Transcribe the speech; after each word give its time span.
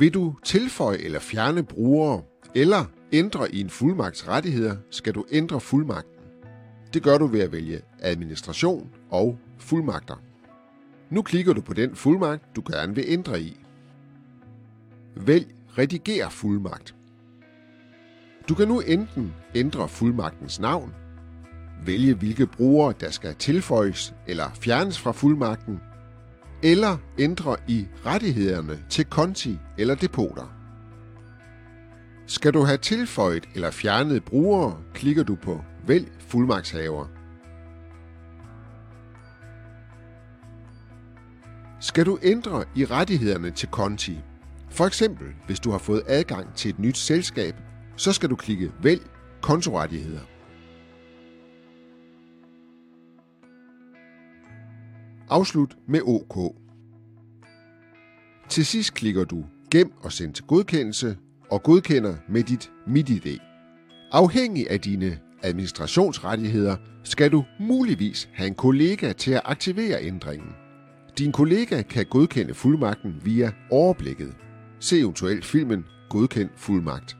Vil 0.00 0.14
du 0.14 0.34
tilføje 0.44 0.98
eller 0.98 1.20
fjerne 1.20 1.62
brugere, 1.62 2.22
eller 2.54 2.84
ændre 3.12 3.54
i 3.54 3.60
en 3.60 3.70
fuldmagts 3.70 4.28
rettigheder, 4.28 4.76
skal 4.90 5.14
du 5.14 5.24
ændre 5.30 5.60
fuldmagten. 5.60 6.24
Det 6.94 7.02
gør 7.02 7.18
du 7.18 7.26
ved 7.26 7.40
at 7.40 7.52
vælge 7.52 7.80
administration 7.98 8.90
og 9.10 9.38
fuldmagter. 9.58 10.22
Nu 11.10 11.22
klikker 11.22 11.52
du 11.52 11.60
på 11.60 11.74
den 11.74 11.96
fuldmagt, 11.96 12.56
du 12.56 12.62
gerne 12.72 12.94
vil 12.94 13.04
ændre 13.08 13.40
i. 13.40 13.60
Vælg 15.16 15.46
Rediger 15.78 16.28
fuldmagt. 16.28 16.94
Du 18.48 18.54
kan 18.54 18.68
nu 18.68 18.80
enten 18.80 19.34
ændre 19.54 19.88
fuldmagtens 19.88 20.60
navn, 20.60 20.94
vælge 21.86 22.14
hvilke 22.14 22.46
brugere, 22.46 22.94
der 23.00 23.10
skal 23.10 23.34
tilføjes 23.34 24.14
eller 24.26 24.50
fjernes 24.54 24.98
fra 24.98 25.12
fuldmagten, 25.12 25.80
eller 26.62 26.96
ændre 27.18 27.56
i 27.68 27.86
rettighederne 28.06 28.78
til 28.90 29.04
konti 29.04 29.58
eller 29.78 29.94
depoter. 29.94 30.52
Skal 32.26 32.54
du 32.54 32.62
have 32.62 32.78
tilføjet 32.78 33.48
eller 33.54 33.70
fjernet 33.70 34.24
brugere, 34.24 34.78
klikker 34.94 35.22
du 35.22 35.34
på 35.34 35.60
Vælg 35.86 36.12
fuldmagtshaver. 36.18 37.06
Skal 41.80 42.06
du 42.06 42.18
ændre 42.22 42.64
i 42.74 42.84
rettighederne 42.84 43.50
til 43.50 43.68
konti, 43.68 44.18
for 44.70 44.86
eksempel 44.86 45.26
hvis 45.46 45.60
du 45.60 45.70
har 45.70 45.78
fået 45.78 46.02
adgang 46.06 46.54
til 46.54 46.68
et 46.68 46.78
nyt 46.78 46.96
selskab, 46.96 47.54
så 47.96 48.12
skal 48.12 48.30
du 48.30 48.36
klikke 48.36 48.72
Vælg 48.82 49.02
kontorettigheder. 49.40 50.29
Afslut 55.30 55.76
med 55.88 56.00
OK. 56.06 56.56
Til 58.48 58.66
sidst 58.66 58.94
klikker 58.94 59.24
du 59.24 59.44
Gem 59.70 59.92
og 60.02 60.12
send 60.12 60.34
til 60.34 60.44
godkendelse 60.44 61.16
og 61.50 61.62
godkender 61.62 62.14
med 62.28 62.42
dit 62.42 62.70
MitID. 62.86 63.38
Afhængig 64.12 64.70
af 64.70 64.80
dine 64.80 65.18
administrationsrettigheder 65.42 66.76
skal 67.04 67.32
du 67.32 67.44
muligvis 67.60 68.28
have 68.32 68.46
en 68.46 68.54
kollega 68.54 69.12
til 69.12 69.32
at 69.32 69.42
aktivere 69.44 70.02
ændringen. 70.02 70.48
Din 71.18 71.32
kollega 71.32 71.82
kan 71.82 72.06
godkende 72.06 72.54
fuldmagten 72.54 73.14
via 73.24 73.52
overblikket. 73.70 74.34
Se 74.80 74.98
eventuelt 74.98 75.44
filmen 75.44 75.84
Godkend 76.08 76.50
fuldmagt. 76.56 77.19